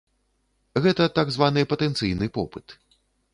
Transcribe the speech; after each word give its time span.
Гэта 0.85 1.03
так 1.17 1.27
званы 1.35 1.61
патэнцыйны 1.75 2.31
попыт. 2.39 2.67